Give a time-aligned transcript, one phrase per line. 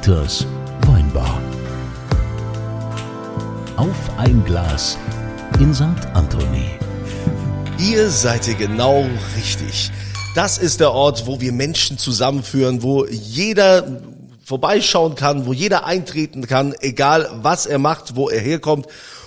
[0.00, 0.46] Dieters
[0.86, 1.42] Weinbar.
[3.76, 4.96] Auf ein Glas
[5.58, 5.84] in St.
[6.14, 6.70] Anthony.
[7.78, 9.04] Ihr seid ihr genau
[9.36, 9.90] richtig.
[10.34, 14.00] Das ist der Ort, wo wir Menschen zusammenführen, wo jeder
[14.42, 18.86] vorbeischauen kann, wo jeder eintreten kann, egal was er macht, wo er herkommt.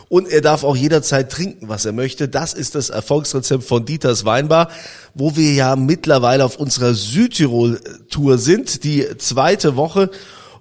[0.09, 2.27] Und er darf auch jederzeit trinken, was er möchte.
[2.30, 4.70] Das ist das Erfolgsrezept von Dieters Weinbar,
[5.13, 10.09] wo wir ja mittlerweile auf unserer Südtirol-Tour sind, die zweite Woche.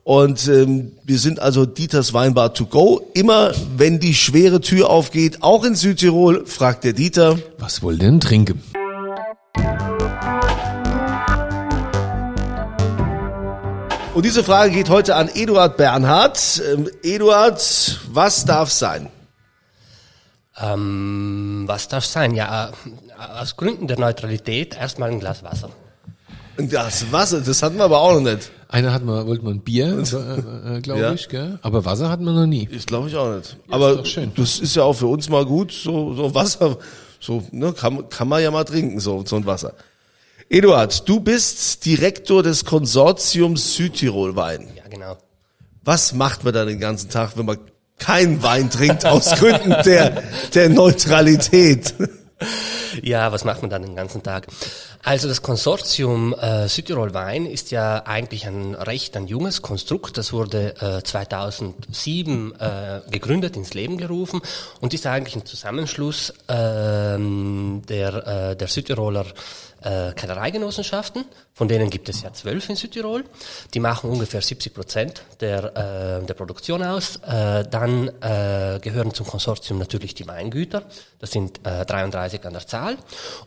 [0.05, 3.01] Und ähm, wir sind also Dieters Weinbar to go.
[3.15, 7.38] Immer wenn die schwere Tür aufgeht, auch in Südtirol, fragt der Dieter.
[7.59, 8.62] Was wohl denn trinken?
[14.15, 16.62] Und diese Frage geht heute an Eduard Bernhard.
[16.73, 19.09] Ähm, Eduard, was darf sein?
[20.61, 22.34] Ähm, was darf sein?
[22.34, 25.70] Ja, äh, aus Gründen der Neutralität erstmal ein Glas Wasser.
[26.59, 28.51] Ein Glas Wasser, das hatten wir aber auch noch nicht.
[28.69, 31.12] Einer hat mal, wollte man Bier, äh, äh, glaube Ja.
[31.12, 31.58] ich, gell?
[31.62, 32.69] Aber Wasser hat man noch nie.
[32.70, 33.56] Ich glaube ich auch nicht.
[33.70, 34.33] aber doch schön.
[34.36, 36.78] das ist ja auch für uns mal gut, so, so Wasser,
[37.20, 39.75] so, ne, kann, kann man ja mal trinken, so, so ein Wasser.
[40.48, 44.69] Eduard, du bist Direktor des Konsortiums Südtirol Wein.
[44.77, 45.17] Ja, genau.
[45.84, 47.58] Was macht man da den ganzen Tag, wenn man
[47.98, 50.23] keinen Wein trinkt aus Gründen der,
[50.55, 51.95] der Neutralität?
[53.01, 54.47] Ja, was macht man dann den ganzen Tag?
[55.03, 60.19] Also das Konsortium äh, Südtirol Wein ist ja eigentlich ein recht ein junges Konstrukt.
[60.19, 64.41] Das wurde äh, 2007 äh, gegründet, ins Leben gerufen
[64.81, 69.27] und ist eigentlich ein Zusammenschluss ähm, der, äh, der Südtiroler
[69.84, 73.25] äh, Kellereigenossenschaften, von denen gibt es ja zwölf in Südtirol.
[73.75, 77.16] Die machen ungefähr 70 Prozent der, äh, der Produktion aus.
[77.16, 80.83] Äh, dann äh, gehören zum Konsortium natürlich die Weingüter,
[81.19, 82.97] das sind äh, 33 an der Zahl,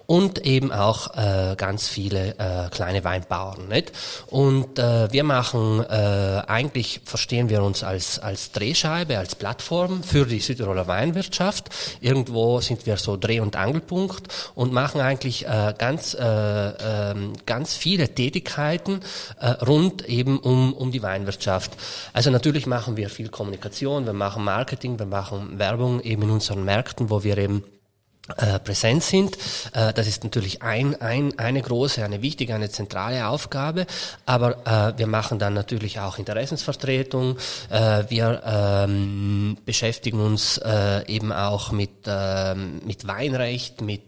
[0.05, 3.67] und eben auch äh, ganz viele äh, kleine Weinbauern.
[3.67, 3.92] Nicht?
[4.27, 10.26] Und äh, wir machen, äh, eigentlich verstehen wir uns als, als Drehscheibe, als Plattform für
[10.26, 11.70] die Südtiroler Weinwirtschaft.
[12.02, 17.75] Irgendwo sind wir so Dreh- und Angelpunkt und machen eigentlich äh, ganz, äh, ähm, ganz
[17.75, 19.02] viele Tätigkeiten
[19.39, 21.71] äh, rund eben um, um die Weinwirtschaft.
[22.13, 26.65] Also natürlich machen wir viel Kommunikation, wir machen Marketing, wir machen Werbung eben in unseren
[26.65, 27.63] Märkten, wo wir eben
[28.37, 29.37] äh, präsent sind.
[29.73, 33.86] Äh, das ist natürlich ein, ein, eine große, eine wichtige, eine zentrale Aufgabe.
[34.25, 37.37] Aber äh, wir machen dann natürlich auch Interessensvertretung.
[37.69, 44.02] Äh, wir ähm, beschäftigen uns äh, eben auch mit, ähm, mit Weinrecht, mit,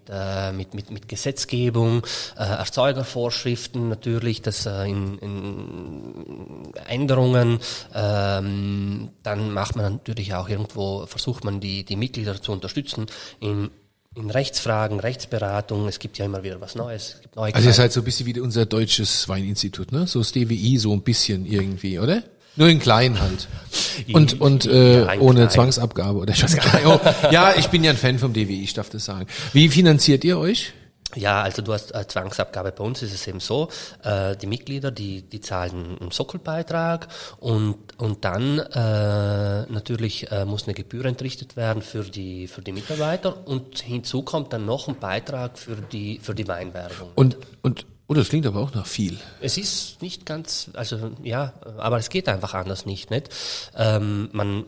[0.54, 2.06] mit, mit, mit Gesetzgebung,
[2.36, 7.60] Erzeugervorschriften natürlich, das äh, in, in Änderungen.
[7.94, 13.06] Ähm, dann macht man natürlich auch irgendwo, versucht man die, die Mitglieder zu unterstützen
[13.40, 13.70] in
[14.18, 17.14] in Rechtsfragen, Rechtsberatung, es gibt ja immer wieder was Neues.
[17.16, 20.08] Es gibt neue Also ihr seid so ein bisschen wie unser deutsches Weininstitut, ne?
[20.08, 22.24] So das DWI, so ein bisschen irgendwie, oder?
[22.56, 23.48] Nur in klein halt.
[24.12, 25.50] Und, und äh, Ja, ohne klein.
[25.52, 26.58] Zwangsabgabe oder nicht.
[26.86, 27.00] Oh,
[27.32, 29.28] ja, ich bin ja ein Fan vom DWI, ich darf das sagen.
[29.54, 30.74] Wie finanziert ihr euch?
[31.16, 32.74] Ja, also du hast äh, Zwangsabgabe.
[32.74, 33.70] Bei uns ist es eben so,
[34.04, 37.08] äh, die Mitglieder, die, die zahlen einen Sockelbeitrag
[37.40, 42.74] und, und dann äh, natürlich äh, muss eine Gebühr entrichtet werden für die, für die
[42.74, 47.10] Mitarbeiter und hinzu kommt dann noch ein Beitrag für die, für die Weinwerbung.
[47.16, 49.18] Und, und, oh, das klingt aber auch nach viel.
[49.40, 53.30] Es ist nicht ganz, also ja, aber es geht einfach anders nicht, nicht?
[53.78, 54.66] Ähm, man,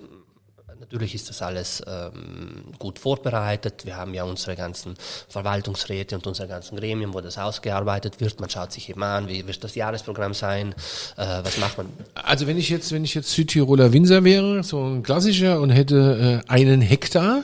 [0.80, 3.86] natürlich ist das alles ähm, gut vorbereitet.
[3.86, 4.96] Wir haben ja unsere ganzen
[5.28, 8.40] Verwaltungsräte und unsere ganzen Gremien, wo das ausgearbeitet wird.
[8.40, 10.74] Man schaut sich eben an, wie wird das Jahresprogramm sein,
[11.18, 11.88] äh, was macht man.
[12.16, 16.44] Also wenn ich jetzt, wenn ich jetzt Südtiroler Winzer wäre, so ein klassischer und hätte
[16.48, 17.44] äh, einen Hektar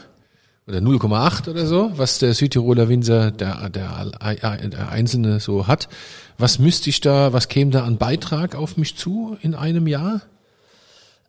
[0.67, 5.89] oder 0,8 oder so, was der Südtiroler Winzer, der, der, der Einzelne so hat,
[6.37, 10.21] was müsste ich da, was käme da an Beitrag auf mich zu in einem Jahr?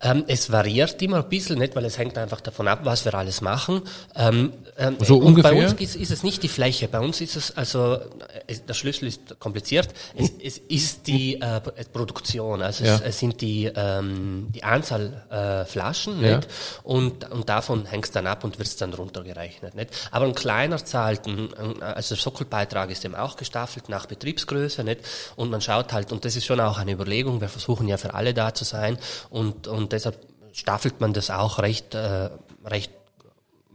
[0.02, 3.14] Ähm, es variiert immer ein bisschen, nicht, weil es hängt einfach davon ab, was wir
[3.14, 3.80] alles machen.
[4.14, 5.52] Ähm, ähm, So ungefähr?
[5.52, 6.86] Bei uns ist, ist es nicht die Fläche.
[6.86, 8.00] Bei uns ist es also äh,
[8.46, 9.88] es, der Schlüssel ist kompliziert.
[10.14, 12.60] Es, es ist die äh, Pro- Produktion.
[12.60, 12.96] Also Ja.
[12.96, 16.36] es, es sind die ähm, die Anzahl äh, Flaschen, Ja.
[16.36, 16.48] nicht?
[16.82, 19.90] Und und davon hängt es dann ab und wird es dann runtergerechnet, nicht?
[20.10, 24.84] Aber ein kleiner zahlt, ein, ein, also der Sockelbeitrag ist eben auch gestaffelt nach Betriebsgröße,
[24.84, 25.00] nicht?
[25.36, 27.40] Und man schaut halt und das ist schon auch eine Überlegung.
[27.40, 28.98] Wir versuchen ja für alle da zu sein
[29.30, 30.18] und und deshalb
[30.52, 32.30] staffelt man das auch recht äh,
[32.64, 32.90] recht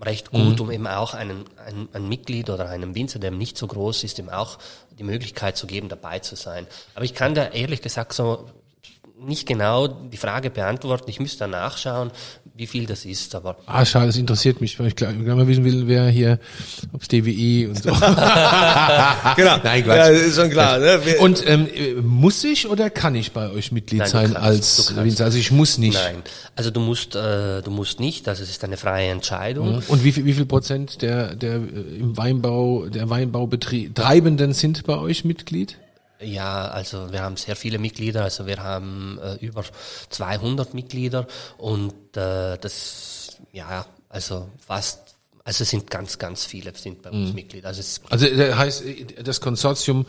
[0.04, 3.68] recht gut, um eben auch einem, ein, ein Mitglied oder einem Winzer, der nicht so
[3.68, 4.58] groß ist, ihm auch
[4.98, 6.66] die Möglichkeit zu geben, dabei zu sein.
[6.96, 8.50] Aber ich kann da ehrlich gesagt so
[9.20, 11.10] nicht genau die Frage beantworten.
[11.10, 12.12] Ich müsste da nachschauen,
[12.56, 15.48] wie viel das ist, aber Ah, schade, das interessiert mich, weil ich gleich gleich mal
[15.48, 16.40] wissen will, wer hier,
[16.94, 17.90] ob's DWI und so.
[19.36, 19.58] Genau.
[19.64, 19.98] Nein, Quatsch.
[19.98, 20.80] Ja, ist schon klar.
[20.80, 21.00] Ne?
[21.20, 24.96] Und ähm, äh, muss ich oder kann ich bei euch Mitglied Nein, sein kannst, als.
[24.96, 25.26] Winzer?
[25.26, 25.94] Also ich muss nicht.
[25.94, 26.18] nein.
[26.56, 29.82] Also du musst, äh, du musst nicht, also es ist eine freie Entscheidung.
[29.88, 31.58] Und wie viel, wie viel Prozent der, der äh,
[32.00, 35.78] im Weinbau, der Weinbaubetrieb Treibenden sind bei euch Mitglied?
[36.22, 39.64] Ja, also wir haben sehr viele Mitglieder, also wir haben äh, über
[40.10, 41.26] 200 Mitglieder
[41.58, 45.11] und äh, das, ja, also fast,
[45.44, 47.68] also es sind ganz, ganz viele sind bei uns Mitglieder.
[47.70, 50.06] Also es Also das heißt, äh, das Konsortium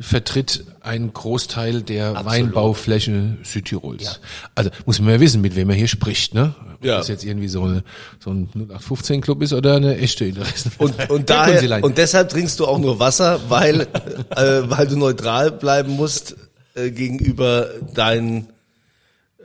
[0.00, 2.26] vertritt einen Großteil der Absolut.
[2.26, 4.02] Weinbaufläche Südtirols.
[4.02, 4.12] Ja.
[4.54, 6.54] Also muss man ja wissen, mit wem man hier spricht, ne?
[6.74, 6.98] Ob Ja.
[6.98, 7.84] das jetzt irgendwie so, eine,
[8.18, 10.72] so ein 0815 Club ist oder eine echte Interessen.
[10.78, 15.52] Und, und daher, und deshalb trinkst du auch nur Wasser, weil, äh, weil du neutral
[15.52, 16.34] bleiben musst
[16.74, 18.48] äh, gegenüber deinen,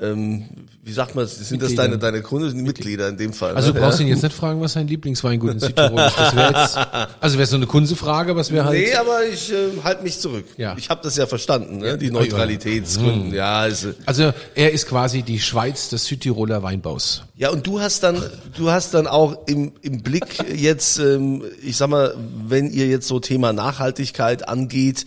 [0.01, 0.45] ähm,
[0.83, 3.55] wie sagt man, sind das deine, deine Kunden, Mitglieder in dem Fall?
[3.55, 3.73] Also ne?
[3.73, 4.05] du brauchst ja?
[4.05, 6.17] ihn jetzt nicht fragen, was sein Lieblingsweingut in Südtirol ist.
[6.17, 6.77] Das wäre jetzt,
[7.19, 8.79] also wäre so eine Kunstefrage, was wir halt.
[8.79, 10.45] Nee, aber ich äh, halte mich zurück.
[10.57, 10.75] Ja.
[10.77, 11.97] Ich habe das ja verstanden, ne?
[11.97, 13.33] die Neutralitätsgründen.
[13.33, 17.23] Ja, also, Also er ist quasi die Schweiz des Südtiroler Weinbaus.
[17.35, 18.23] ja, und du hast dann,
[18.55, 22.15] du hast dann auch im, im Blick jetzt, ähm, ich sag mal,
[22.47, 25.05] wenn ihr jetzt so Thema Nachhaltigkeit angeht,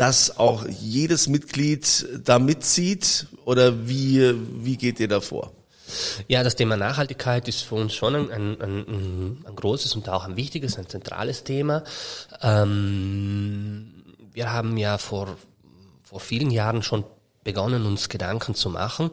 [0.00, 5.52] dass auch jedes Mitglied da mitzieht oder wie, wie geht ihr da vor?
[6.26, 10.24] Ja, das Thema Nachhaltigkeit ist für uns schon ein, ein, ein, ein großes und auch
[10.24, 11.84] ein wichtiges, ein zentrales Thema.
[12.40, 13.92] Ähm,
[14.32, 15.36] wir haben ja vor,
[16.02, 17.04] vor vielen Jahren schon
[17.44, 19.10] begonnen, uns Gedanken zu machen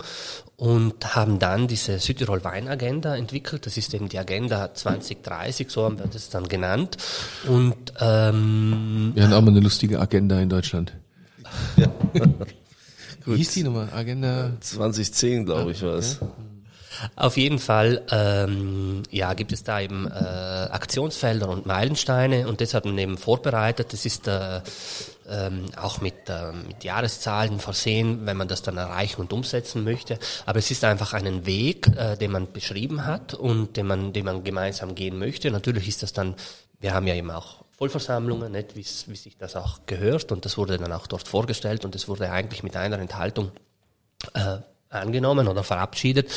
[0.57, 3.65] und haben dann diese Südtirol Weinagenda entwickelt.
[3.65, 6.97] Das ist eben die Agenda 2030, so haben wir das dann genannt.
[7.47, 10.93] Und ähm, Wir haben auch mal eine lustige Agenda in Deutschland.
[13.25, 13.89] Wie hieß die nochmal?
[13.93, 14.51] Agenda?
[14.59, 16.19] 2010, glaube ich, war es.
[17.15, 22.73] Auf jeden Fall, ähm, ja, gibt es da eben äh, Aktionsfelder und Meilensteine und das
[22.73, 23.93] hat man eben vorbereitet.
[23.93, 24.61] Das ist äh,
[25.29, 30.17] ähm, auch mit, äh, mit Jahreszahlen versehen, wenn man das dann erreichen und umsetzen möchte.
[30.45, 34.25] Aber es ist einfach einen Weg, äh, den man beschrieben hat und den man, den
[34.25, 35.51] man gemeinsam gehen möchte.
[35.51, 36.35] Natürlich ist das dann,
[36.79, 40.57] wir haben ja eben auch Vollversammlungen, nicht, wie's- wie sich das auch gehört und das
[40.57, 43.51] wurde dann auch dort vorgestellt und es wurde eigentlich mit einer Enthaltung
[44.33, 44.57] äh,
[44.89, 46.29] angenommen oder verabschiedet.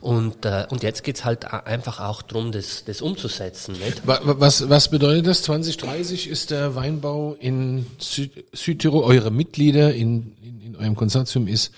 [0.00, 3.72] Und, äh, und jetzt geht's halt einfach auch drum, das, das umzusetzen.
[3.78, 4.06] Nicht?
[4.06, 5.42] Wa- wa- Was, was bedeutet das?
[5.42, 11.72] 2030 ist der Weinbau in Süd Südtirol, eure Mitglieder in, in, in eurem Konsortium ist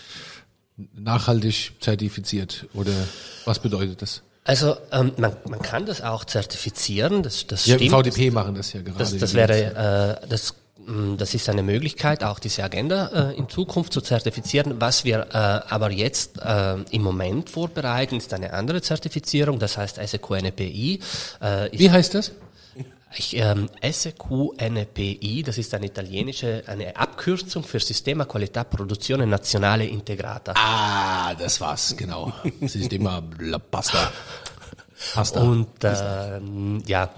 [0.95, 2.93] nachhaltig zertifiziert oder
[3.45, 4.23] was bedeutet das?
[4.45, 7.91] Also ähm, man, man kann das auch zertifizieren, das, das Ja, stimmt.
[7.91, 8.99] VDP machen das ja gerade.
[8.99, 10.55] Das, das wäre, äh, das,
[11.17, 14.81] das ist eine Möglichkeit, auch diese Agenda äh, in Zukunft zu zertifizieren.
[14.81, 15.37] Was wir äh,
[15.73, 21.01] aber jetzt äh, im Moment vorbereiten, ist eine andere Zertifizierung, das heißt SEQNPI.
[21.43, 22.33] Äh, ist Wie heißt das?
[23.19, 30.53] Ich, ähm, SQNPI, das ist eine italienische, eine Abkürzung für Sistema Qualità Produzione Nazionale Integrata.
[30.55, 32.33] Ah, das war's, genau.
[32.61, 34.13] Sistema La Pasta.
[35.15, 35.41] Pasta.
[35.41, 37.11] Und ähm, ja,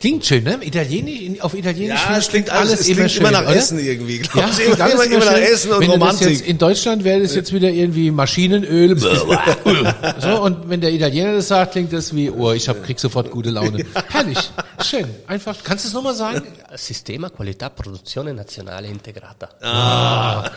[0.00, 0.58] Klingt schön, ne?
[0.62, 3.54] Italienisch, auf Italienisch Ja, es klingt alles, es immer klingt schön, immer nach oder?
[3.56, 4.56] Essen irgendwie, glaub Ja, ich.
[4.56, 5.36] klingt Immer, alles immer, immer nach.
[5.36, 6.30] Essen und wenn Romantik.
[6.30, 8.96] jetzt in Deutschland wäre das jetzt wieder irgendwie Maschinenöl.
[10.18, 13.30] so, und wenn der Italiener das sagt, klingt das wie, oh, ich hab, krieg sofort
[13.30, 13.84] gute Laune.
[14.08, 14.38] Herrlich,
[14.82, 15.04] schön.
[15.26, 16.44] Einfach, kannst du es nochmal sagen?
[16.76, 19.50] Sistema Qualità Produzione Nazionale Integrata.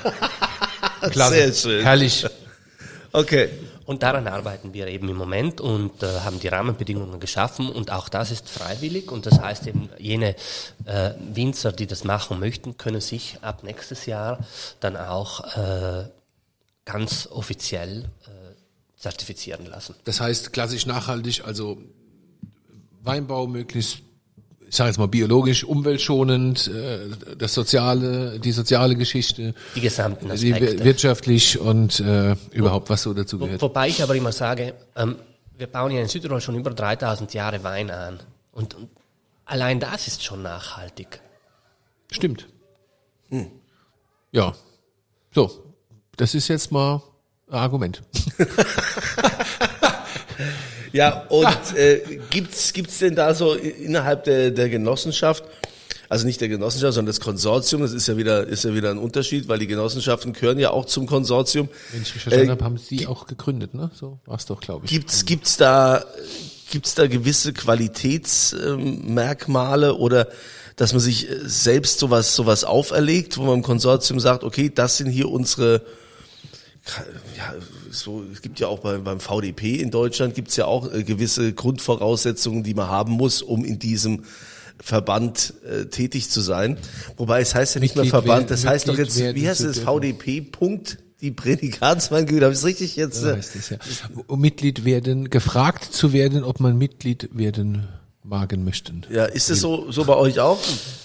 [1.12, 1.84] Sehr schön.
[1.84, 2.25] Herrlich.
[3.12, 3.50] Okay.
[3.85, 8.09] Und daran arbeiten wir eben im Moment und äh, haben die Rahmenbedingungen geschaffen und auch
[8.09, 10.35] das ist freiwillig und das heißt eben jene
[10.85, 14.39] äh, Winzer, die das machen möchten, können sich ab nächstes Jahr
[14.79, 16.05] dann auch äh,
[16.85, 19.95] ganz offiziell äh, zertifizieren lassen.
[20.05, 21.77] Das heißt, klassisch nachhaltig, also
[23.01, 23.99] Weinbau möglichst,
[24.74, 30.51] ich sage jetzt mal biologisch, umweltschonend, äh, das soziale, die soziale Geschichte, Die gesamten die
[30.51, 30.84] Aspekte.
[30.84, 33.62] wirtschaftlich und äh, überhaupt was so dazu Wo, gehört.
[33.62, 35.18] wobei ich aber immer sage, ähm,
[35.60, 38.20] wir bauen ja in Südtirol schon über 3000 Jahre Wein an.
[38.51, 38.89] Und, und
[39.46, 41.22] allein das ist schon nachhaltig.
[42.12, 42.48] Stimmt.
[44.32, 44.56] Ja.
[45.36, 45.51] So,
[46.15, 47.03] das ist jetzt mal
[47.48, 48.01] ein Argument.
[50.93, 55.43] Ja, und äh, gibt's gibt's denn da so innerhalb der, der Genossenschaft,
[56.07, 59.00] also nicht der Genossenschaft, sondern des Konsortium, das ist ja wieder ist ja wieder ein
[59.00, 61.67] Unterschied, weil die Genossenschaften gehören ja auch zum Konsortium.
[61.91, 63.89] Wenn ich verstanden Äh, habe, haben Sie auch gegründet, ne?
[63.93, 64.91] So war's doch, glaube ich.
[64.91, 66.05] Gibt's gibt's da
[66.71, 70.27] gibt's da gewisse Qualitätsmerkmale oder
[70.75, 74.97] dass man sich äh, selbst sowas sowas auferlegt, wo man im Konsortium sagt, okay, das
[74.97, 75.81] sind hier unsere
[77.38, 77.53] ja,
[77.93, 81.53] so, es gibt ja auch beim, beim VDP in Deutschland gibt's ja auch äh, gewisse
[81.53, 84.23] Grundvoraussetzungen, die man haben muss, um in diesem
[84.79, 86.77] Verband äh, tätig zu sein.
[87.17, 89.47] Wobei es heißt ja nicht mehr Mitglied Verband, das werden- heißt doch jetzt, Mitglied wie
[89.47, 93.23] heißt es, VDP, Punkt, die Prädikatsweingüter, habe ich es richtig jetzt?
[93.23, 93.77] Äh, heißt es ja.
[94.27, 97.88] Um Mitglied werden, gefragt zu werden, ob man Mitglied werden
[98.24, 99.06] magen möchten.
[99.10, 100.58] Ja, ist es so, so bei euch auch?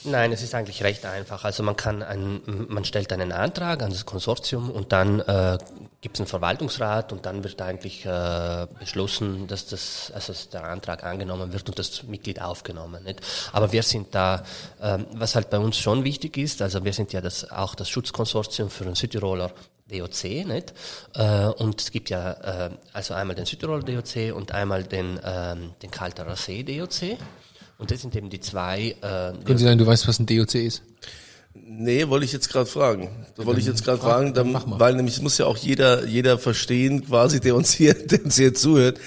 [0.05, 1.45] Nein, es ist eigentlich recht einfach.
[1.45, 5.59] Also man kann ein, man stellt einen Antrag an das Konsortium und dann äh,
[6.01, 10.65] gibt es einen Verwaltungsrat und dann wird eigentlich äh, beschlossen, dass das, also dass der
[10.65, 13.03] Antrag angenommen wird und das Mitglied aufgenommen.
[13.03, 13.21] Nicht?
[13.53, 14.45] Aber wir sind da,
[14.81, 17.89] ähm, was halt bei uns schon wichtig ist, also wir sind ja das, auch das
[17.89, 19.51] Schutzkonsortium für den Südtiroler
[19.91, 20.75] DOC, nicht?
[21.15, 25.71] Äh, und es gibt ja äh, also einmal den Südtiroler DOC und einmal den, ähm,
[25.83, 27.19] den Kalterer See DOC.
[27.79, 30.55] Und das sind eben die zwei äh, Können Sie sagen, du weißt, was ein DOC
[30.57, 30.83] ist?
[31.55, 33.09] Nee, wollte ich jetzt gerade fragen.
[33.37, 36.07] Das wollte ich jetzt gerade frag- fragen, dann, weil nämlich es muss ja auch jeder
[36.07, 38.99] jeder verstehen, quasi der uns hier, der uns hier zuhört.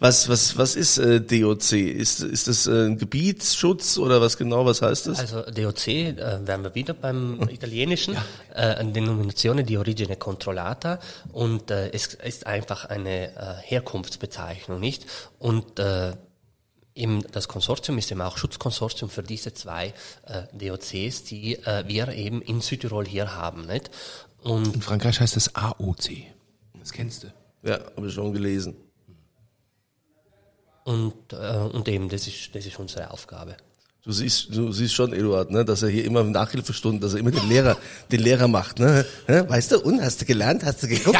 [0.00, 1.72] Was was was ist äh, DOC?
[1.72, 4.64] Ist ist das äh, ein Gebietsschutz oder was genau?
[4.64, 5.18] Was heißt das?
[5.18, 6.14] Also DOC, äh,
[6.44, 8.16] wären wir wieder beim Italienischen,
[8.54, 11.00] äh, Denominazione di origine controllata
[11.32, 15.04] und äh, es ist einfach eine äh, Herkunftsbezeichnung, nicht?
[15.38, 16.12] Und äh,
[16.98, 19.94] eben das Konsortium ist eben auch Schutzkonsortium für diese zwei
[20.26, 23.90] äh, DOCs, die äh, wir eben in Südtirol hier haben, nicht?
[24.42, 26.10] Und In Frankreich heißt das AOC.
[26.78, 27.28] Das kennst du.
[27.62, 28.76] ja, habe ich schon gelesen.
[30.84, 33.56] und, äh, und eben das ist das ist unsere Aufgabe.
[34.08, 37.30] Du siehst, du siehst schon, Eduard, ne, dass er hier immer Nachhilfestunden, dass er immer
[37.30, 37.76] den Lehrer,
[38.10, 39.04] den Lehrer macht, ne?
[39.26, 39.42] Hä?
[39.46, 41.18] Weißt du, und hast du gelernt, hast du geguckt?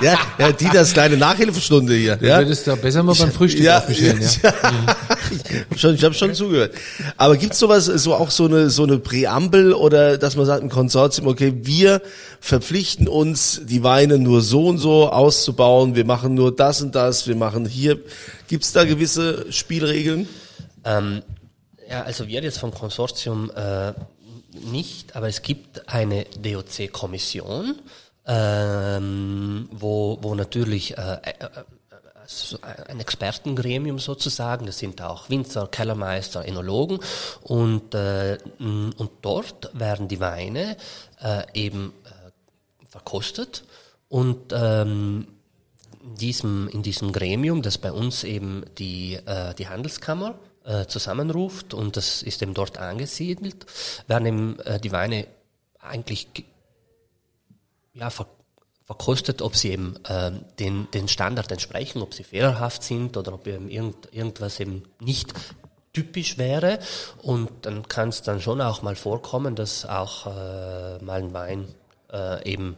[0.00, 2.16] Ja, ja, die das kleine Nachhilfestunde hier.
[2.16, 2.38] Du Ja?
[2.38, 4.30] würdest da besser mal beim Frühstück ja, aufmischen, ja.
[4.42, 4.96] ja.
[5.30, 6.72] Ich hab schon, ich habe schon zugehört.
[7.18, 10.70] Aber gibt's sowas, so auch so eine so eine Präambel oder dass man sagt im
[10.70, 12.00] Konsortium, okay, wir
[12.40, 17.26] verpflichten uns, die Weine nur so und so auszubauen, wir machen nur das und das,
[17.26, 18.00] wir machen hier.
[18.48, 20.26] Gibt's da gewisse Spielregeln?
[20.84, 21.22] Ähm,
[21.92, 23.92] ja, also wir jetzt vom Konsortium äh,
[24.52, 27.78] nicht, aber es gibt eine DOC-Kommission,
[28.26, 36.46] ähm, wo, wo natürlich äh, äh, äh, ein Expertengremium sozusagen, das sind auch Winzer, Kellermeister,
[36.46, 36.98] Enologen
[37.42, 40.78] und, äh, und dort werden die Weine
[41.22, 43.64] äh, eben äh, verkostet
[44.08, 45.26] und ähm,
[46.02, 51.74] in diesem, in diesem Gremium, das bei uns eben die, äh, die Handelskammer äh, zusammenruft
[51.74, 53.66] und das ist eben dort angesiedelt,
[54.06, 55.26] werden eben äh, die Weine
[55.80, 56.44] eigentlich ge-
[57.94, 58.26] ja, ver
[58.84, 63.46] verkostet, ob sie eben ähm, den, den Standard entsprechen, ob sie fehlerhaft sind oder ob
[63.46, 65.32] eben irgend, irgendwas eben nicht
[65.92, 66.80] typisch wäre.
[67.22, 71.68] Und dann kann es dann schon auch mal vorkommen, dass auch äh, mal ein Wein
[72.12, 72.76] äh, eben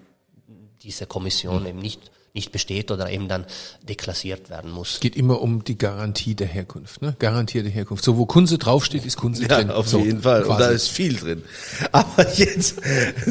[0.83, 3.47] diese Kommission eben nicht, nicht besteht oder eben dann
[3.89, 4.95] deklassiert werden muss.
[4.95, 7.15] Es geht immer um die Garantie der Herkunft, ne?
[7.21, 8.03] Garantierte Herkunft.
[8.03, 9.71] So, wo Kunze draufsteht, ist Kunze Ja, drin.
[9.71, 10.43] auf so, jeden Fall.
[10.43, 10.63] Und quasi.
[10.65, 11.45] da ist viel drin.
[11.93, 12.75] Aber jetzt,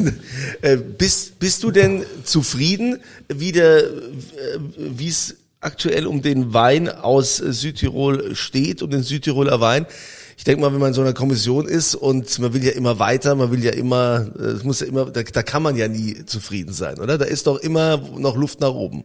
[0.62, 3.90] äh, bist, bist du denn zufrieden, wie der, äh,
[4.78, 9.84] wie es aktuell um den Wein aus Südtirol steht, um den Südtiroler Wein?
[10.36, 12.98] Ich denke mal, wenn man in so einer Kommission ist und man will ja immer
[12.98, 16.24] weiter, man will ja immer, es muss ja immer, da, da kann man ja nie
[16.26, 17.18] zufrieden sein, oder?
[17.18, 19.04] Da ist doch immer noch Luft nach oben.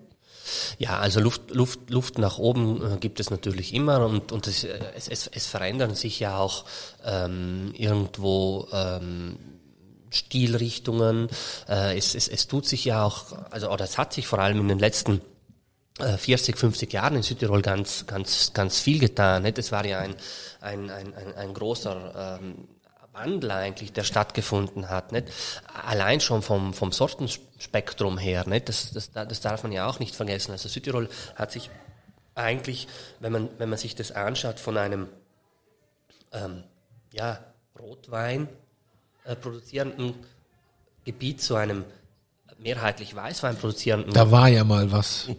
[0.78, 4.64] Ja, also Luft, Luft, Luft nach oben äh, gibt es natürlich immer und, und es,
[4.64, 6.66] äh, es, es, es verändern sich ja auch
[7.06, 9.38] ähm, irgendwo ähm,
[10.10, 11.30] Stilrichtungen.
[11.68, 14.60] Äh, es, es, es tut sich ja auch, also oder es hat sich vor allem
[14.62, 15.22] in den letzten
[16.00, 19.46] 40, 50 Jahren in Südtirol ganz, ganz, ganz viel getan.
[19.46, 20.16] Es war ja ein,
[20.62, 22.68] ein, ein, ein, ein großer ähm,
[23.14, 25.12] Wandel eigentlich, der stattgefunden hat.
[25.12, 25.28] Nicht?
[25.86, 28.48] Allein schon vom, vom Sortenspektrum her.
[28.48, 28.70] Nicht?
[28.70, 30.52] Das, das, das darf man ja auch nicht vergessen.
[30.52, 31.70] Also Südtirol hat sich
[32.36, 32.88] eigentlich,
[33.20, 35.08] wenn man, wenn man sich das anschaut, von einem
[36.32, 36.64] ähm,
[37.14, 37.40] ja,
[37.78, 38.48] Rotwein
[39.26, 40.14] äh, produzierenden
[41.04, 41.84] Gebiet zu einem
[42.60, 45.30] mehrheitlich Weißwein produzierenden Da war ja mal was.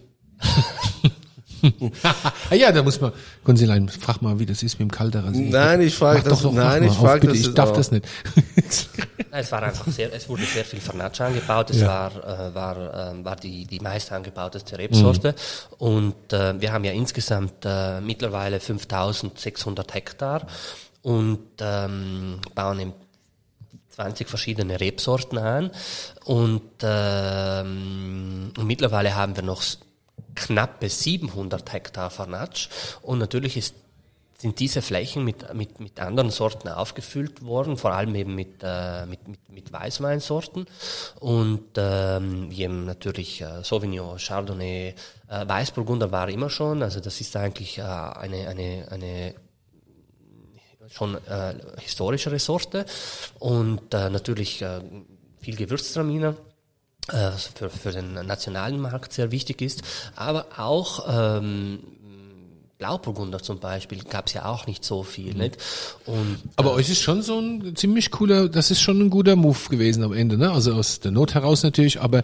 [2.51, 3.13] Ah ja, da muss man,
[3.45, 5.51] Gonsilein, frag mal, wie das ist mit dem Kalterer See.
[5.51, 7.39] Nein, ich frage das, doch, doch, nein, ich frage das.
[7.39, 7.77] ich darf auch.
[7.77, 8.07] das nicht.
[8.35, 11.71] Nein, Es war einfach sehr, es wurde sehr viel Vernatsch angebaut.
[11.71, 11.87] Es Ja.
[11.87, 12.13] war,
[12.51, 15.35] äh, war, äh, war die, die meist angebauteste Rebsorte.
[15.79, 20.47] Und äh, wir haben ja insgesamt äh, mittlerweile 5600 Hektar
[21.03, 22.93] und ähm, bauen eben
[23.91, 25.71] 20 verschiedene Rebsorten an.
[26.25, 29.63] Und, ähm, und mittlerweile haben wir noch
[30.35, 32.69] knappe 700 Hektar Vernatsch.
[33.03, 33.75] Und natürlich ist
[34.41, 39.05] sind diese Flächen mit, mit, mit anderen Sorten aufgefüllt worden, vor allem eben mit, äh,
[39.05, 40.67] mit, mit, mit Weißweinsorten.
[41.21, 44.95] Und ähm, eben natürlich äh, Sauvignon, Chardonnay,
[45.29, 49.35] äh, Weißburgunder war immer schon, also das ist eigentlich äh, eine, eine, eine
[50.89, 52.87] schon äh, historischere Sorte.
[53.39, 54.81] Und äh, natürlich äh,
[55.41, 56.35] viel Gewürztraminer
[57.55, 59.83] für, für den nationalen Markt sehr wichtig ist,
[60.17, 61.81] aber auch ähm,
[62.81, 65.35] Blauburgunder zum Beispiel gab es ja auch nicht so viel.
[65.35, 65.59] Nicht?
[66.07, 69.69] Und, Aber euch ist schon so ein ziemlich cooler, das ist schon ein guter Move
[69.69, 70.50] gewesen am Ende, ne?
[70.50, 72.23] Also aus der Not heraus natürlich, aber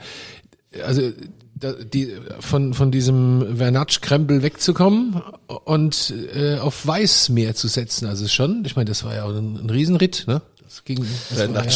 [0.83, 1.13] also
[1.55, 5.23] da, die von von diesem Vernatsch-Krempel wegzukommen
[5.65, 8.65] und äh, auf Weiß mehr zu setzen, also schon.
[8.65, 10.41] Ich meine, das war ja ein, ein Riesenritt, ne?
[10.69, 11.07] Das ging.
[11.37, 11.71] Der war ja-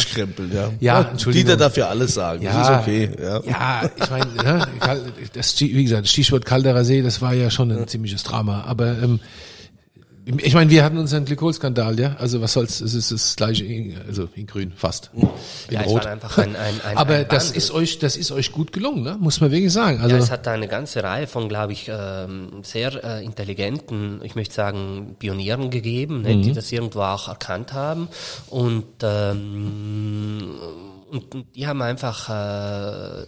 [0.53, 0.69] ja.
[0.79, 1.45] Ja, Entschuldigung.
[1.47, 2.43] Dieter darf ja alles sagen.
[2.43, 3.09] Das ist okay.
[3.21, 3.41] Ja.
[3.45, 4.67] ja, ich meine, ne,
[5.33, 8.63] das, wie gesagt, das Stichwort Calderer See, das war ja schon ein ziemliches Drama.
[8.67, 9.19] Aber ähm,
[10.25, 12.15] ich meine, wir hatten unseren Glykolskandal, ja.
[12.19, 12.79] Also was soll's?
[12.79, 15.09] Es ist das gleiche, in, also in Grün fast.
[15.13, 15.27] In
[15.71, 16.05] ja, Rot.
[16.05, 19.17] einfach ein, ein, ein Aber ein das ist euch, das ist euch gut gelungen, ne?
[19.19, 19.99] Muss man wirklich sagen.
[19.99, 24.35] Also Ja, es hat eine ganze Reihe von, glaube ich, ähm, sehr äh, intelligenten, ich
[24.35, 28.07] möchte sagen, Pionieren gegeben, ne, die das irgendwo auch erkannt haben.
[28.47, 30.51] Und, ähm,
[31.09, 31.25] und
[31.55, 33.25] die haben einfach äh,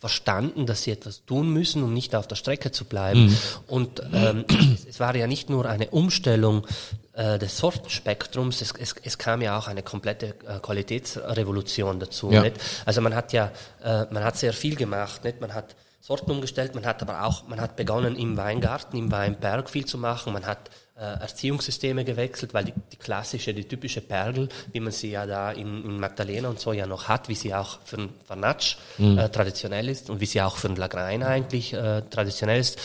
[0.00, 3.36] verstanden, dass sie etwas tun müssen, um nicht auf der Strecke zu bleiben.
[3.66, 6.66] Und ähm, es, es war ja nicht nur eine Umstellung
[7.12, 12.32] äh, des Sortenspektrums, es, es, es kam ja auch eine komplette äh, Qualitätsrevolution dazu.
[12.32, 12.44] Ja.
[12.86, 13.52] Also man hat ja,
[13.84, 15.42] äh, man hat sehr viel gemacht, nicht?
[15.42, 19.68] Man hat Sorten umgestellt, man hat aber auch, man hat begonnen im Weingarten, im Weinberg
[19.68, 20.70] viel zu machen, man hat
[21.04, 25.84] Erziehungssysteme gewechselt, weil die, die klassische, die typische Pergel, wie man sie ja da in,
[25.84, 29.88] in Magdalena und so ja noch hat, wie sie auch für den Vernatsch äh, traditionell
[29.88, 32.78] ist und wie sie auch für den Lagrein eigentlich äh, traditionell ist,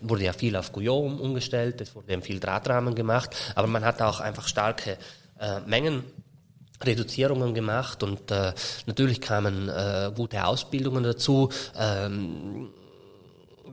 [0.00, 4.02] wurde ja viel auf Gouillon umgestellt, es wurde eben viel Drahtrahmen gemacht, aber man hat
[4.02, 4.98] auch einfach starke
[5.40, 6.04] äh, Mengen
[6.84, 8.52] Reduzierungen gemacht und äh,
[8.86, 11.50] natürlich kamen äh, gute Ausbildungen dazu.
[11.78, 12.70] Ähm,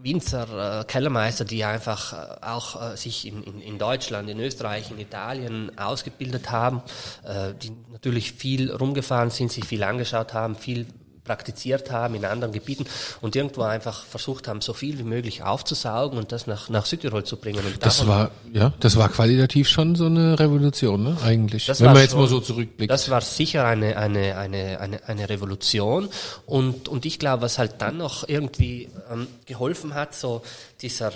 [0.04, 4.92] Winzer, äh, Kellermeister, die einfach äh, auch äh, sich in, in, in Deutschland, in Österreich,
[4.92, 6.82] in Italien ausgebildet haben,
[7.24, 10.88] äh, die natürlich viel rumgefahren sind, sich viel angeschaut haben, viel
[11.30, 12.86] praktiziert haben in anderen Gebieten
[13.22, 17.24] und irgendwo einfach versucht haben, so viel wie möglich aufzusaugen und das nach, nach Südtirol
[17.24, 17.64] zu bringen.
[17.64, 21.18] Und das war, ja, das war qualitativ schon so eine Revolution, ne?
[21.24, 21.68] Eigentlich.
[21.68, 22.92] Das Wenn man jetzt schon- mal so zurückblickt.
[22.92, 26.10] Das war sicher eine, eine, eine, eine, eine Revolution.
[26.48, 30.42] Und, und ich glaube, was halt dann noch irgendwie ähm, geholfen hat, so
[30.82, 31.12] dieser,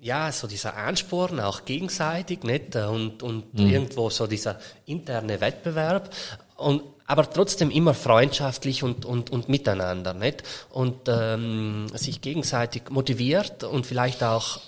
[0.00, 2.74] ja, so dieser Ansporn auch gegenseitig, nicht?
[2.74, 6.10] Und, und irgendwo so dieser interne Wettbewerb.
[6.56, 10.44] Und, aber trotzdem immer freundschaftlich und, und, und miteinander, nicht?
[10.70, 14.60] Und ähm, sich gegenseitig motiviert und vielleicht auch,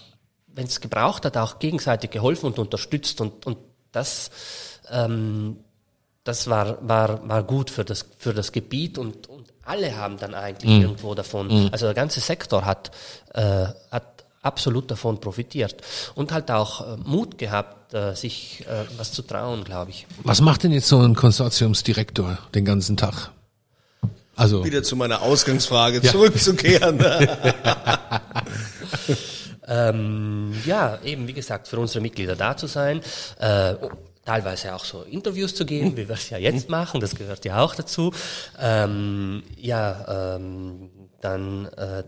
[0.48, 3.20] wenn es gebraucht hat, auch gegenseitig geholfen und unterstützt.
[3.20, 3.58] Und, und
[3.92, 4.32] das,
[4.90, 5.58] ähm,
[6.24, 10.34] das war, war, war gut für das, für das Gebiet und, und alle haben dann
[10.34, 12.90] eigentlich irgendwo davon, also der ganze Sektor hat,
[13.34, 15.76] äh, hat absolut davon profitiert
[16.14, 20.06] und halt auch äh, Mut gehabt, äh, sich äh, was zu trauen, glaube ich.
[20.24, 23.30] Was macht denn jetzt so ein Konsortiumsdirektor den ganzen Tag?
[24.34, 26.96] Also, Wieder zu meiner Ausgangsfrage zurückzukehren.
[26.96, 27.38] ne?
[29.68, 33.00] Ähm, ja, eben wie gesagt, für unsere Mitglieder da zu sein,
[33.38, 33.74] äh,
[34.24, 37.60] teilweise auch so Interviews zu geben, wie wir es ja jetzt machen, das gehört ja
[37.60, 38.12] auch dazu.
[38.60, 42.02] Ähm, ja, ähm, dann äh,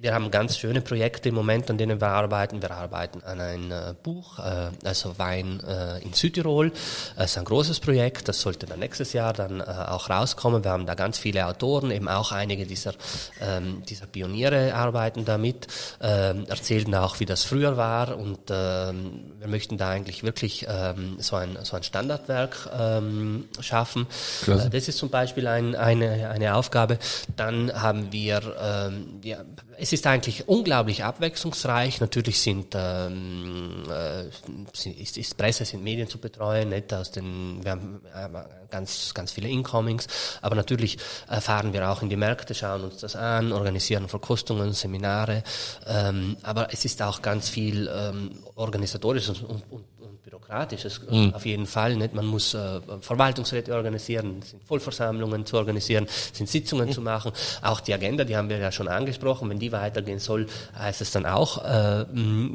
[0.00, 2.62] wir haben ganz schöne Projekte im Moment, an denen wir arbeiten.
[2.62, 6.72] Wir arbeiten an ein äh, Buch, äh, also Wein äh, in Südtirol.
[7.16, 10.62] Es ist ein großes Projekt, das sollte dann nächstes Jahr dann äh, auch rauskommen.
[10.62, 12.94] Wir haben da ganz viele Autoren, eben auch einige dieser,
[13.40, 15.66] ähm, dieser Pioniere arbeiten damit,
[16.00, 21.16] ähm, erzählen auch, wie das früher war und ähm, wir möchten da eigentlich wirklich ähm,
[21.18, 24.06] so, ein, so ein Standardwerk ähm, schaffen.
[24.44, 24.68] Klasse.
[24.68, 26.98] Äh, das ist zum Beispiel ein, eine, eine Aufgabe.
[27.36, 29.38] Dann haben wir, ähm, ja,
[29.80, 32.00] es ist eigentlich unglaublich abwechslungsreich.
[32.00, 34.26] Natürlich sind, ähm, äh,
[35.00, 38.28] ist, ist Presse, sind Medien zu betreuen, nicht aus den, wir haben äh,
[38.70, 40.06] ganz, ganz viele Incomings,
[40.42, 40.98] aber natürlich
[41.40, 45.42] fahren wir auch in die Märkte, schauen uns das an, organisieren Verkostungen, Seminare,
[45.86, 49.84] ähm, aber es ist auch ganz viel ähm, organisatorisches und, und,
[50.38, 51.96] und bürokratisches äh, auf jeden Fall.
[51.96, 52.14] Nicht?
[52.14, 57.32] Man muss äh, Verwaltungsräte organisieren, es sind Vollversammlungen zu organisieren, es sind Sitzungen zu machen.
[57.62, 59.48] Auch die Agenda, die haben wir ja schon angesprochen.
[59.50, 60.46] Wenn die weitergehen soll,
[60.78, 62.04] heißt es dann auch äh,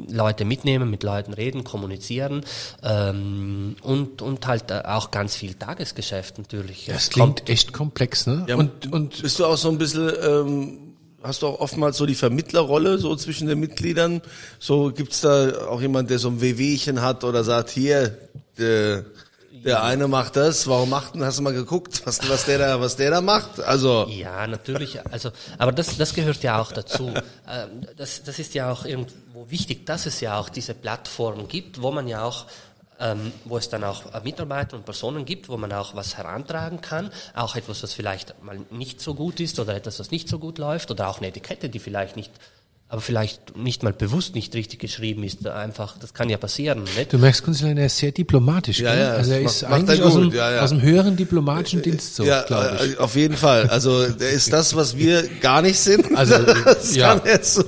[0.08, 2.44] Leute mitnehmen, mit Leuten reden, kommunizieren
[2.82, 6.86] ähm, und und halt äh, auch ganz viel Tagesgeschäft natürlich.
[6.86, 8.44] das Es klingt echt komplex, ne?
[8.48, 10.83] Ja, und, und bist du auch so ein bisschen, ähm,
[11.24, 14.20] hast du auch oftmals so die Vermittlerrolle so zwischen den Mitgliedern?
[14.58, 18.16] So gibt's da auch jemand, der so ein Wehwehchen hat oder sagt, hier,
[18.58, 19.04] der,
[19.64, 22.80] der eine macht das, warum macht denn, hast du mal geguckt, was, was der da,
[22.80, 23.60] was der da macht?
[23.60, 24.06] Also.
[24.10, 25.00] Ja, natürlich.
[25.10, 27.12] Also, aber das, das gehört ja auch dazu.
[27.46, 31.82] Ähm, Das, das ist ja auch irgendwo wichtig, dass es ja auch diese Plattform gibt,
[31.82, 32.46] wo man ja auch
[33.00, 36.80] ähm, wo es dann auch äh, Mitarbeiter und Personen gibt, wo man auch was herantragen
[36.80, 40.38] kann, auch etwas, was vielleicht mal nicht so gut ist oder etwas, was nicht so
[40.38, 42.32] gut läuft oder auch eine Etikette, die vielleicht nicht,
[42.94, 45.44] aber vielleicht nicht mal bewusst nicht richtig geschrieben ist.
[45.48, 46.84] Einfach, das kann ja passieren.
[46.96, 47.12] Nicht?
[47.12, 48.78] Du merkst, Kunstlein, er ist sehr diplomatisch.
[48.78, 50.60] Ja, ja, also er ist macht- macht eigentlich aus, dem, ja, ja.
[50.60, 52.92] aus dem höheren diplomatischen Dienst so, ja, glaube ich.
[52.94, 53.68] äh, auf jeden Fall.
[53.68, 56.06] Also der ist das, was wir gar nicht sind.
[56.14, 56.34] Also,
[56.92, 57.20] ja,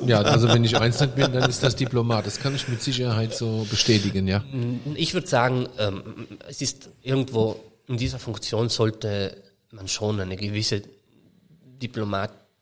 [0.06, 2.24] ja, also wenn ich eins bin, dann ist das Diplomat.
[2.24, 4.44] Das kann ich mit Sicherheit so bestätigen, ja.
[4.94, 6.04] Ich würde sagen, ähm,
[6.48, 7.58] es ist irgendwo
[7.88, 10.82] in dieser Funktion sollte man schon eine gewisse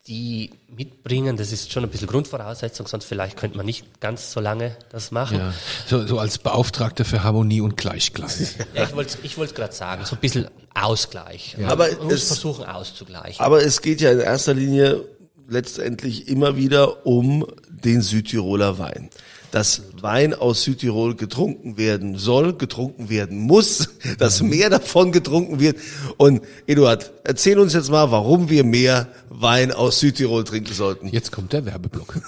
[0.09, 1.37] Diplomatie mitbringen.
[1.37, 5.11] Das ist schon ein bisschen Grundvoraussetzung, sonst vielleicht könnte man nicht ganz so lange das
[5.11, 5.39] machen.
[5.39, 5.55] ja.
[5.87, 8.55] So, so als Beauftragter für Harmonie und Gleichgleich.
[8.75, 11.57] Ja, ich wollte ich wollte gerade sagen, so ein bisschen Ausgleich.
[11.67, 13.45] Aber man muss es- versuchen auszugleichen.
[13.45, 15.05] Aber es geht ja in erster Linie
[15.49, 19.11] letztendlich immer wieder um den Südtiroler Wein.
[19.55, 25.77] Dass Wein aus Südtirol getrunken werden soll, getrunken werden muss, dass mehr davon getrunken wird.
[26.17, 31.07] Und Eduard, erzähl uns jetzt mal, warum wir mehr Wein aus Südtirol trinken sollten.
[31.07, 32.15] Jetzt kommt der Werbeblock.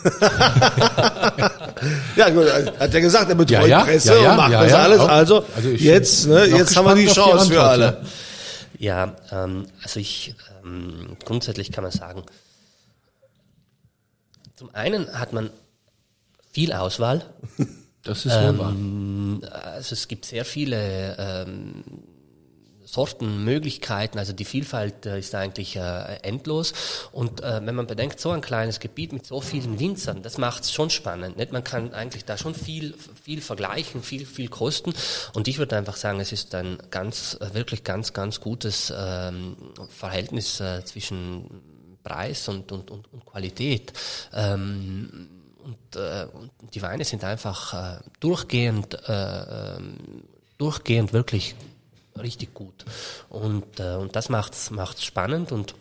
[2.17, 2.47] Ja, gut,
[2.81, 4.79] hat er gesagt, er betreut Ja, ja, Presse ja, ja, und macht ja, das ja,
[4.79, 5.01] alles.
[5.01, 5.09] auch.
[5.09, 8.03] Also, Also jetzt, ne, jetzt haben wir die auf die Chance für alle.
[8.79, 10.35] Ja, ähm, also ich
[10.65, 12.23] ähm, grundsätzlich kann man sagen,
[14.55, 15.51] zum einen hat man
[16.57, 17.23] viel Auswahl.
[18.03, 18.71] Das ist wohl wahr.
[18.71, 21.83] Ähm, also es gibt sehr viele ähm,
[22.87, 26.73] Sorten, Möglichkeiten, also die Vielfalt äh, ist eigentlich äh, endlos.
[27.13, 30.63] Und äh, wenn man bedenkt, so ein kleines Gebiet mit so vielen Winzern, das macht
[30.63, 31.37] es schon spannend.
[31.37, 31.53] Nicht?
[31.53, 34.95] Man kann eigentlich da schon viel, viel vergleichen, viel, viel kosten.
[35.35, 39.57] Und ich würde einfach sagen, es ist ein ganz, äh, wirklich ganz, ganz gutes ähm,
[39.91, 43.93] Verhältnis äh, zwischen Preis und, und, und, und Qualität.
[44.33, 45.36] Ähm,
[45.67, 49.97] und, äh, und die Weine sind einfach äh, durchgehend, äh, ähm,
[50.59, 51.57] durchgehend wirklich
[52.17, 52.85] richtig gut.
[53.29, 55.75] Und, äh, und das macht's macht's spannend und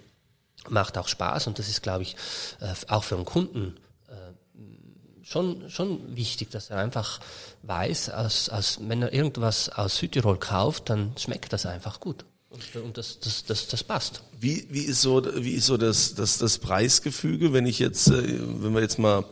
[0.69, 1.45] macht auch Spaß.
[1.45, 2.15] Und das ist, glaube ich,
[2.62, 7.19] äh, auch für einen Kunden äh, schon, schon wichtig, dass er einfach
[7.62, 12.26] weiß, als, als, wenn er irgendwas aus Südtirol kauft, dann schmeckt das einfach gut.
[12.50, 14.24] Und, und das, das, das, das passt.
[14.39, 18.39] Wie, wie ist so, wie ist so das, das, das Preisgefüge, wenn ich jetzt, äh,
[18.63, 19.26] wenn wir jetzt mal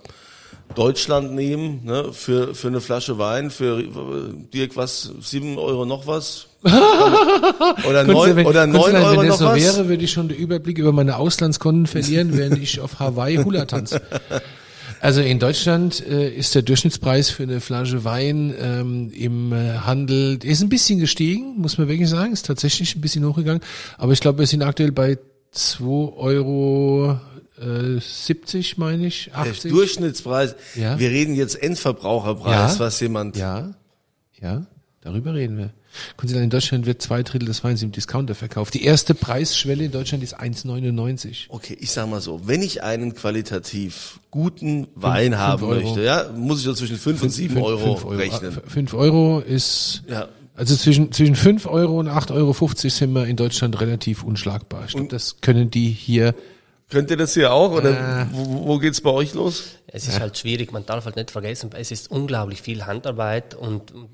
[0.75, 3.85] Deutschland nehmen, ne, für, für eine Flasche Wein, für äh,
[4.53, 6.47] Dirk was, sieben Euro noch was?
[6.63, 9.61] Oder neun, wenn, oder neun Euro wenn noch das so was?
[9.61, 13.65] wäre, würde ich schon den Überblick über meine Auslandskonten verlieren, während ich auf Hawaii Hula
[13.65, 14.01] tanze.
[15.03, 20.37] Also in Deutschland äh, ist der Durchschnittspreis für eine Flasche Wein ähm, im äh, Handel,
[20.37, 23.61] der ist ein bisschen gestiegen, muss man wirklich sagen, ist tatsächlich ein bisschen hochgegangen.
[23.97, 25.17] Aber ich glaube, wir sind aktuell bei
[25.51, 25.83] 2
[26.15, 27.19] Euro
[27.63, 29.71] äh, 70, meine ich, Der 80.
[29.71, 30.55] Durchschnittspreis.
[30.75, 30.99] Ja.
[30.99, 32.79] Wir reden jetzt Endverbraucherpreis, Ja.
[32.79, 33.37] was jemand.
[33.37, 33.73] Ja,
[34.41, 34.65] ja,
[35.01, 35.69] darüber reden wir.
[36.17, 38.73] Konsulat in Deutschland wird zwei Drittel des Weins im Discounter verkauft.
[38.73, 41.45] Die erste Preisschwelle in Deutschland ist 1,99.
[41.49, 45.81] Okay, ich sag mal so, wenn ich einen qualitativ guten Wein fünf haben Euro.
[45.81, 48.57] möchte, ja, muss ich so zwischen fünf und sieben Fünf- Euro, fünf rechnen.
[48.57, 50.29] Ah, Fünf Euro ist, Ja.
[50.55, 54.85] also zwischen, zwischen fünf Euro und 8,50 Euro sind wir in Deutschland relativ unschlagbar.
[54.87, 56.33] Ich glaube, das können die hier,
[56.89, 58.25] Könnt ihr das hier auch oder Äh.
[58.31, 59.63] wo, wo geht's bei euch los?
[59.87, 63.93] Es ist halt schwierig, man darf halt nicht vergessen, es ist unglaublich viel Handarbeit und
[63.93, 64.05] mm,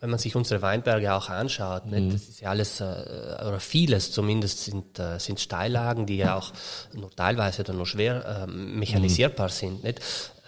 [0.00, 4.12] wenn man sich unsere Weinberge auch anschaut, nicht, das ist ja alles, äh, oder vieles
[4.12, 6.52] zumindest sind, äh, sind Steillagen, die ja auch
[6.94, 9.82] nur teilweise oder nur schwer ähm, mechanisierbar sind.
[9.82, 10.00] Nicht?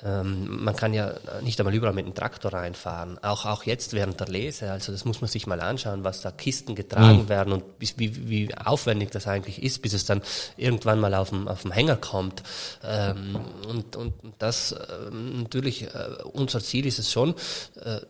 [0.04, 4.18] Ähm, man kann ja nicht einmal überall mit dem Traktor reinfahren, auch, auch jetzt während
[4.20, 7.64] der Lese, also das muss man sich mal anschauen, was da Kisten getragen werden und
[7.78, 10.22] wie, wie aufwendig das eigentlich ist, bis es dann
[10.56, 12.42] irgendwann mal auf dem, auf dem Hänger kommt.
[12.82, 14.74] Ähm, und, und das
[15.08, 15.88] ähm, natürlich, äh,
[16.32, 17.34] unser Ziel ist es schon,
[17.82, 18.00] äh,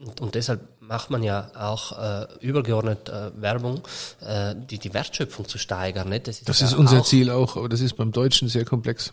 [0.00, 3.82] und, und deshalb macht man ja auch äh, übergeordnet äh, Werbung,
[4.20, 6.08] äh, die, die Wertschöpfung zu steigern.
[6.08, 6.26] Nicht?
[6.26, 8.64] Das ist, das ja ist unser auch, Ziel auch, aber das ist beim Deutschen sehr
[8.64, 9.12] komplex.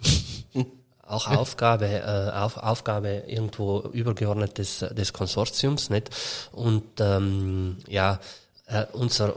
[1.07, 5.89] auch Aufgabe, äh, auf, Aufgabe irgendwo übergeordnet des, des Konsortiums.
[5.89, 6.09] Nicht?
[6.51, 8.19] Und ähm, ja,
[8.67, 9.33] äh, unser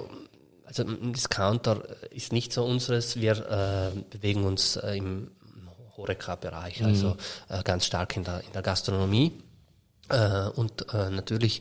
[0.70, 3.16] also Discounter ist nicht so unseres.
[3.16, 5.30] Wir äh, bewegen uns äh, im
[5.96, 7.16] Horeca-Bereich, also
[7.48, 9.32] äh, ganz stark in der, in der Gastronomie.
[10.08, 11.60] Äh, und äh, natürlich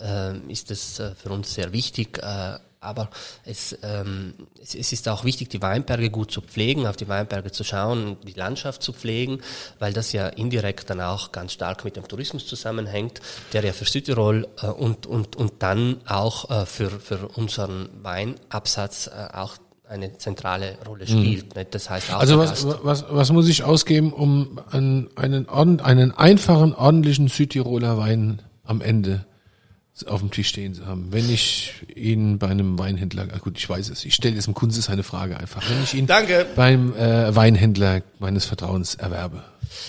[0.00, 3.10] äh, ist es äh, für uns sehr wichtig, äh, aber
[3.44, 7.52] es, ähm, es, es ist auch wichtig, die Weinberge gut zu pflegen, auf die Weinberge
[7.52, 9.40] zu schauen, die Landschaft zu pflegen,
[9.78, 13.20] weil das ja indirekt dann auch ganz stark mit dem Tourismus zusammenhängt,
[13.52, 19.08] der ja für Südtirol äh, und, und, und dann auch äh, für, für unseren Weinabsatz
[19.08, 19.56] äh, auch
[19.88, 21.54] eine zentrale Rolle spielt.
[21.54, 21.66] Mhm.
[21.70, 27.28] Das heißt also was, was, was muss ich ausgeben, um einen, einen, einen einfachen, ordentlichen
[27.28, 29.26] Südtiroler Wein am Ende
[30.04, 31.12] auf dem Tisch stehen zu haben.
[31.12, 34.90] Wenn ich ihn bei einem Weinhändler, gut, ich weiß es, ich stelle jetzt im Kunst
[34.90, 35.68] eine Frage einfach.
[35.68, 36.46] Wenn ich ihn Danke.
[36.54, 39.42] beim äh, Weinhändler meines Vertrauens erwerbe.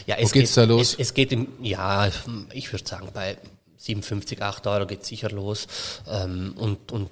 [0.05, 0.93] Ja, es Wo geht's geht, da los?
[0.93, 2.09] Es, es geht im, ja,
[2.53, 3.37] ich würde sagen, bei
[3.77, 5.67] 57, 8 Euro geht's sicher los.
[6.09, 7.09] Ähm, und, und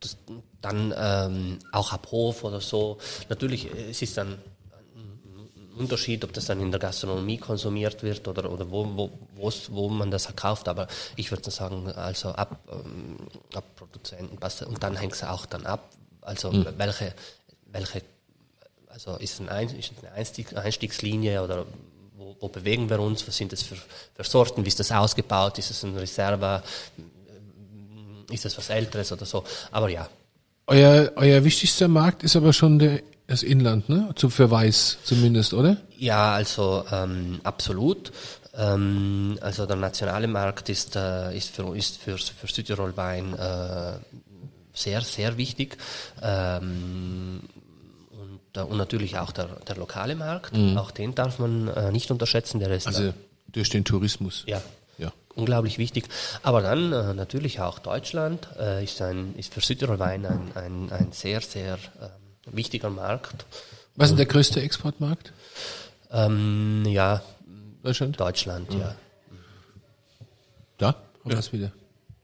[0.00, 0.16] das,
[0.60, 2.98] dann ähm, auch ab Hof oder so.
[3.28, 4.38] Natürlich, es ist dann
[5.76, 10.10] Unterschied, ob das dann in der Gastronomie konsumiert wird oder, oder wo, wo, wo man
[10.10, 10.68] das kauft.
[10.68, 13.16] Aber ich würde sagen, also ab, ähm,
[13.54, 15.90] ab Produzenten und dann hängt es auch dann ab,
[16.22, 16.66] also mhm.
[16.76, 17.14] welche,
[17.66, 18.02] welche,
[18.88, 21.66] also ist, ein, ist eine Einstieg, Einstiegslinie oder
[22.16, 25.58] wo, wo bewegen wir uns, was sind das für, für Sorten, wie ist das ausgebaut,
[25.58, 26.62] ist es ein Reserva,
[28.30, 29.44] ist das was Älteres oder so.
[29.70, 30.08] Aber ja.
[30.66, 34.10] Euer, euer wichtigster Markt ist aber schon der das Inland, ne?
[34.14, 35.78] Zu, für Weiß zumindest, oder?
[35.96, 38.12] Ja, also ähm, absolut.
[38.54, 43.98] Ähm, also der nationale Markt ist, äh, ist, für, ist für, für Südtirol Wein äh,
[44.72, 45.76] sehr, sehr wichtig.
[46.22, 47.40] Ähm,
[48.10, 50.56] und, äh, und natürlich auch der, der lokale Markt.
[50.56, 50.78] Mhm.
[50.78, 52.60] Auch den darf man äh, nicht unterschätzen.
[52.60, 53.12] Der ist also
[53.48, 54.44] durch den Tourismus.
[54.46, 54.62] Ja,
[54.98, 55.12] ja.
[55.34, 56.08] unglaublich wichtig.
[56.42, 60.92] Aber dann äh, natürlich auch Deutschland äh, ist, ein, ist für Südtirol Wein ein, ein,
[60.92, 63.44] ein sehr, sehr ähm, wichtiger Markt.
[63.96, 65.32] Was ist der größte Exportmarkt?
[66.10, 67.22] Ähm, ja,
[67.82, 68.20] Deutschland?
[68.20, 68.94] Deutschland, ja.
[70.78, 71.36] Da, haben ja.
[71.36, 71.72] wir wieder.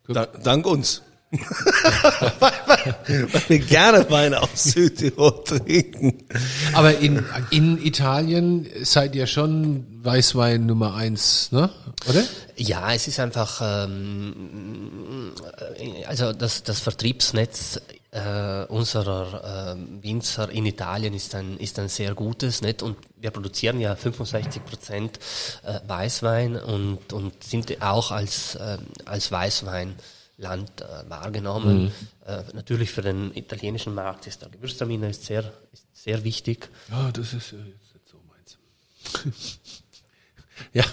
[0.08, 1.02] Da, dank uns.
[1.30, 6.24] weil, wir gerne Wein aus Südtirol trinken.
[6.74, 11.70] Aber in, in Italien seid ihr schon Weißwein Nummer eins, ne?
[12.08, 12.24] Oder?
[12.56, 15.32] Ja, es ist einfach, ähm,
[16.06, 17.80] also das, das Vertriebsnetz
[18.12, 22.82] äh, unserer äh, Winzer in Italien ist ein, ist ein sehr gutes, nicht?
[22.82, 25.18] Und wir produzieren ja 65 Prozent
[25.62, 29.96] äh, Weißwein und, und sind auch als, äh, als Weißweinland
[30.38, 31.84] äh, wahrgenommen.
[31.84, 31.92] Mhm.
[32.26, 36.68] Äh, natürlich für den italienischen Markt ist der Gewürztraminer ist sehr, ist sehr wichtig.
[36.90, 37.56] Ja, das ist äh,
[37.94, 38.58] jetzt so meins.
[40.72, 40.84] Ja,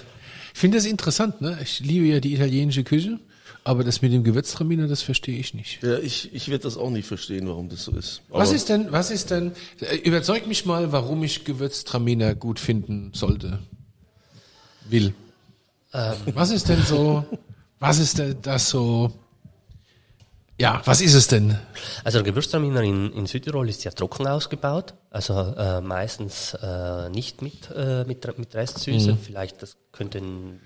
[0.53, 1.57] ich finde das interessant, ne?
[1.61, 3.19] Ich liebe ja die italienische Küche.
[3.65, 5.83] Aber das mit dem Gewürztraminer, das verstehe ich nicht.
[5.83, 8.21] Ja, ich, ich werde das auch nicht verstehen, warum das so ist.
[8.29, 12.59] Aber was ist denn, was ist denn, äh, überzeug mich mal, warum ich Gewürztraminer gut
[12.59, 13.59] finden sollte.
[14.89, 15.13] Will.
[15.93, 16.15] Ähm.
[16.33, 17.25] Was ist denn so,
[17.79, 19.11] was ist denn das so,
[20.59, 21.57] ja, was ist es denn?
[22.03, 27.41] Also der Gewürztraminer in, in Südtirol ist ja trocken ausgebaut, also äh, meistens äh, nicht
[27.41, 29.13] mit, äh, mit, mit Restsüße.
[29.13, 29.17] Mhm.
[29.17, 30.59] Vielleicht das könnten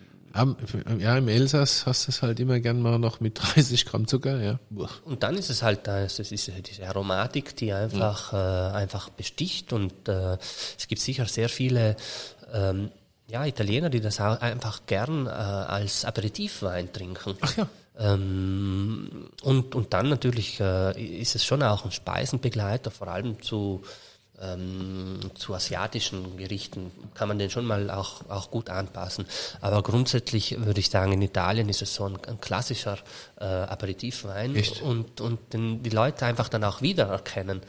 [0.98, 4.42] ja, im Elsass hast du es halt immer gern mal noch mit 30 Gramm Zucker,
[4.42, 4.60] ja.
[5.06, 8.40] Und dann ist es halt, das ist diese Aromatik, die einfach, mhm.
[8.40, 10.38] äh, einfach besticht und äh,
[10.78, 11.96] es gibt sicher sehr viele
[12.52, 12.90] ähm,
[13.28, 17.36] ja, Italiener, die das auch einfach gern äh, als Aperitivwein trinken.
[17.42, 17.70] Ach ja.
[17.98, 23.84] Ähm, und, und dann natürlich äh, ist es schon auch ein Speisenbegleiter, vor allem zu
[24.42, 29.26] ähm, zu asiatischen Gerichten kann man den schon mal auch, auch gut anpassen.
[29.62, 32.98] Aber grundsätzlich würde ich sagen, in Italien ist es so ein, ein klassischer
[33.40, 34.82] äh, Aperitivwein Echt?
[34.82, 37.62] und, und den die Leute einfach dann auch wiedererkennen.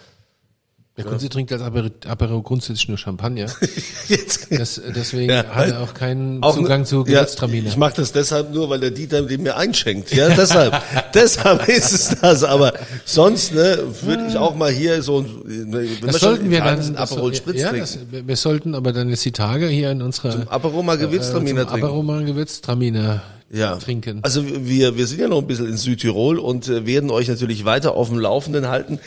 [0.96, 3.46] Der Kunze trinkt als Apero, grundsätzlich nur Champagner.
[4.08, 4.46] Jetzt.
[4.52, 7.64] Das, deswegen ja, hat er auch keinen auch, Zugang zu Gewürztraminer.
[7.64, 10.12] Ja, ich mache das deshalb nur, weil der Dieter den mir einschenkt.
[10.12, 10.80] Ja, deshalb.
[11.14, 12.44] deshalb ist es das.
[12.44, 17.34] Aber sonst ne, würde ich auch mal hier so, ne, das sollten wir dann Aperol
[17.34, 20.96] Spritz ja, das, wir sollten aber dann jetzt die Tage hier in unserer zum Aperol
[20.96, 21.86] Gewürztraminer äh, trinken.
[21.86, 23.76] Aperol Gewürztraminer ja.
[23.76, 24.20] trinken.
[24.22, 27.64] Also wir wir sind ja noch ein bisschen in Südtirol und äh, werden euch natürlich
[27.64, 28.98] weiter auf dem Laufenden halten.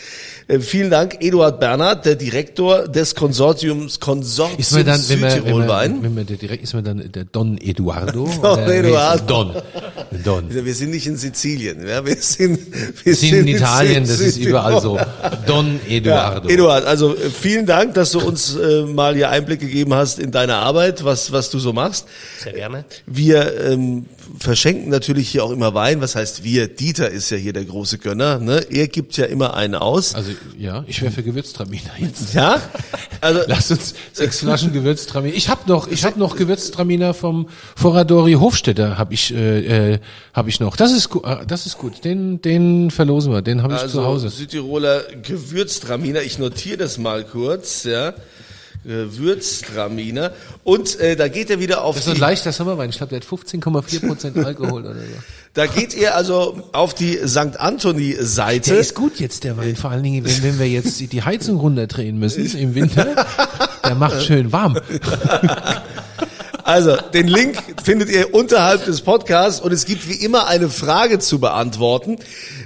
[0.50, 6.16] Äh, vielen Dank, Eduard Bernhard, der Direktor des Konsortiums Konsortium ist dann, wenn man, wenn
[6.16, 8.30] man, der direkt ist man dann der Don Eduardo.
[8.42, 9.26] Don Eduardo.
[9.26, 9.56] Don.
[10.24, 10.66] Don.
[10.66, 12.60] Wir sind nicht in Sizilien, ja, wir sind,
[13.04, 14.98] wir sind, sind in Italien, in das ist überall so.
[15.48, 16.48] Don Eduardo.
[16.48, 20.18] Ja, Eduard, also äh, vielen Dank, dass du uns äh, mal hier Einblick gegeben hast
[20.18, 22.06] in deine Arbeit, was was du so machst.
[22.42, 22.86] Sehr gerne.
[23.06, 24.06] Wir ähm,
[24.40, 26.02] verschenken natürlich hier auch immer Wein.
[26.02, 26.68] Was heißt wir?
[26.68, 28.40] Dieter ist ja hier der große Gönner.
[28.40, 28.66] Ne?
[28.70, 30.16] Er gibt ja immer einen aus.
[30.16, 32.34] Also ja, ich wäre für Gewürztraminer jetzt.
[32.34, 32.62] Ja?
[33.22, 35.36] Also, Lass uns sechs Flaschen Gewürztraminer.
[35.36, 40.00] Ich habe noch, ich habe noch Gewürztraminer vom Foradori Hofstetter habe ich äh, äh,
[40.34, 40.76] habe ich noch.
[40.76, 42.04] Das ist gut, das ist gut.
[42.04, 44.30] Den den verlosen wir, den habe ich zu Hause.
[44.30, 46.22] Südtiroler Gewürztraminer.
[46.22, 48.14] Ich notiere das mal kurz, ja.
[48.88, 50.32] Gewürztraminer.
[50.64, 52.90] Und äh, da geht er wieder auf Das ist so ein die, leichter Sommerwein.
[52.90, 55.02] Ich glaube, der hat 15,4 Prozent Alkohol oder so.
[55.54, 57.60] da geht ihr also auf die St.
[57.60, 58.72] Anthony-Seite.
[58.72, 59.76] Der ist gut jetzt, der Wein.
[59.76, 63.26] Vor allen Dingen, wenn, wenn wir jetzt die Heizung runterdrehen müssen im Winter.
[63.84, 64.80] Der macht schön warm.
[66.64, 71.20] Also, den Link findet ihr unterhalb des Podcasts und es gibt wie immer eine Frage
[71.20, 72.18] zu beantworten,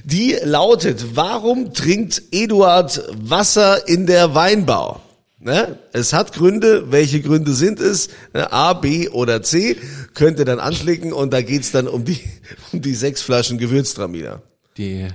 [0.03, 5.01] die lautet, warum trinkt Eduard Wasser in der Weinbau?
[5.43, 5.79] Ne?
[5.91, 8.09] Es hat Gründe, welche Gründe sind es?
[8.33, 8.51] Ne?
[8.53, 9.75] A, B oder C?
[10.13, 12.19] Könnt ihr dann anklicken und da geht's dann um die,
[12.71, 14.43] um die sechs Flaschen Gewürztraminer.
[14.77, 15.07] Die,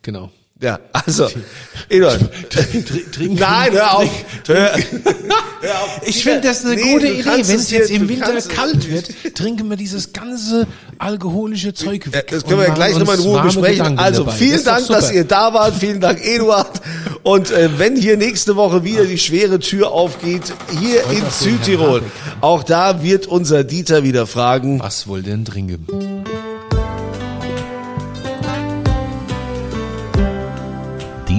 [0.00, 0.30] genau.
[0.62, 1.28] Ja, also,
[1.88, 2.20] Eduard.
[3.12, 3.34] Trinken.
[3.34, 4.10] Nein, hör auf.
[4.46, 4.72] Hör,
[6.06, 7.24] Ich finde das eine Nee, gute Idee.
[7.48, 12.28] Wenn es jetzt im Winter kalt wird, trinken wir dieses ganze alkoholische Zeug weg.
[12.30, 13.78] Das können wir ja gleich nochmal in Ruhe besprechen.
[13.78, 14.36] Gedanken Also dabei.
[14.36, 15.74] vielen doch Dank, dass ihr da wart.
[15.78, 16.80] Vielen Dank, Eduard.
[17.24, 22.02] Und äh, wenn hier nächste Woche wieder die schwere Tür aufgeht, hier in auf Südtirol,
[22.40, 24.78] auch da wird unser Dieter wieder fragen.
[24.80, 25.86] Was wohl denn trinken?